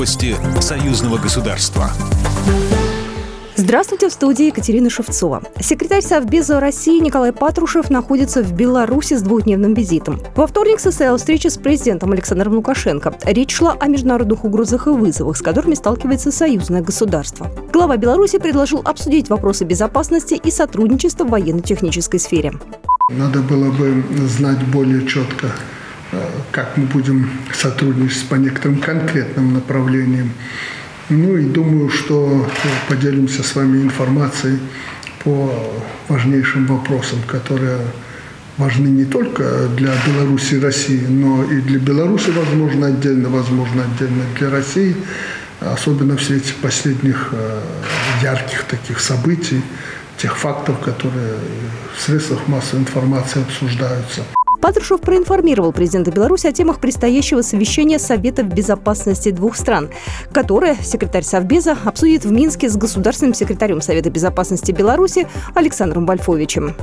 [0.00, 1.90] Новости союзного государства.
[3.54, 5.42] Здравствуйте, в студии Екатерина Шевцова.
[5.60, 10.18] Секретарь Совбеза России Николай Патрушев находится в Беларуси с двухдневным визитом.
[10.36, 13.14] Во вторник состоялась встреча с президентом Александром Лукашенко.
[13.24, 17.50] Речь шла о международных угрозах и вызовах, с которыми сталкивается союзное государство.
[17.70, 22.54] Глава Беларуси предложил обсудить вопросы безопасности и сотрудничества в военно-технической сфере.
[23.10, 25.48] Надо было бы знать более четко,
[26.50, 30.32] как мы будем сотрудничать по некоторым конкретным направлениям
[31.10, 32.46] ну и думаю, что
[32.88, 34.60] поделимся с вами информацией
[35.24, 35.52] по
[36.08, 37.78] важнейшим вопросам, которые
[38.56, 44.22] важны не только для Беларуси и России, но и для Беларуси, возможно, отдельно, возможно, отдельно
[44.38, 44.94] для России,
[45.60, 47.60] особенно в свете последних э,
[48.22, 49.62] ярких таких событий,
[50.16, 51.34] тех фактов, которые
[51.96, 54.22] в средствах массовой информации обсуждаются.
[54.60, 59.90] Патрушев проинформировал президента Беларуси о темах предстоящего совещания Советов безопасности двух стран,
[60.32, 66.74] которое секретарь Совбеза обсудит в Минске с государственным секретарем Совета безопасности Беларуси Александром Вольфовичем.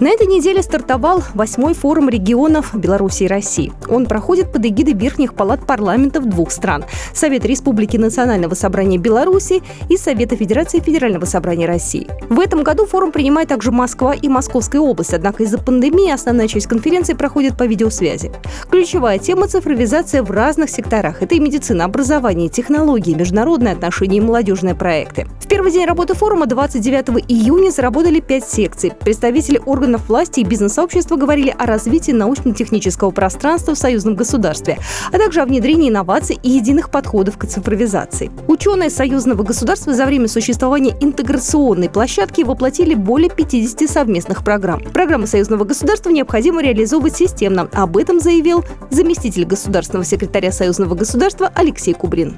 [0.00, 3.72] На этой неделе стартовал восьмой форум регионов Беларуси и России.
[3.88, 9.96] Он проходит под эгидой верхних палат парламентов двух стран– Совета Республики Национального собрания Беларуси и
[9.96, 12.08] Совета Федерации Федерального собрания России.
[12.28, 16.66] В этом году форум принимает также Москва и Московская область, однако из-за пандемии основная часть
[16.66, 18.32] конференции проходит по видеосвязи.
[18.68, 21.22] Ключевая тема– цифровизация в разных секторах.
[21.22, 25.28] Это и медицина, образование, технологии, международные отношения и молодежные проекты.
[25.38, 28.92] В первый день работы форума 29 июня заработали пять секций.
[28.98, 34.78] Представители органов органов власти и бизнес-сообщества говорили о развитии научно-технического пространства в союзном государстве,
[35.12, 38.30] а также о внедрении инноваций и единых подходов к цифровизации.
[38.48, 44.80] Ученые союзного государства за время существования интеграционной площадки воплотили более 50 совместных программ.
[44.80, 47.68] Программы союзного государства необходимо реализовывать системно.
[47.74, 52.36] Об этом заявил заместитель государственного секретаря союзного государства Алексей Кубрин.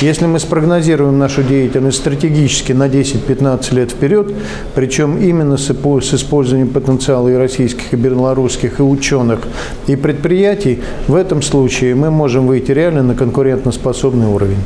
[0.00, 4.32] Если мы спрогнозируем нашу деятельность стратегически на 10-15 лет вперед,
[4.74, 9.40] причем именно с использованием потенциала и российских, и белорусских, и ученых,
[9.86, 14.56] и предприятий, в этом случае мы можем выйти реально на конкурентоспособный уровень.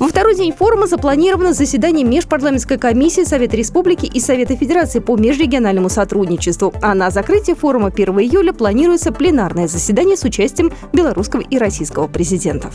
[0.00, 5.90] Во второй день форума запланировано заседание Межпарламентской комиссии Совета Республики и Совета Федерации по межрегиональному
[5.90, 6.74] сотрудничеству.
[6.82, 12.74] А на закрытие форума 1 июля планируется пленарное заседание с участием белорусского и российского президентов.